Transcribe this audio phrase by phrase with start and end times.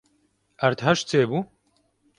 [0.65, 1.39] Erdhej çêbû?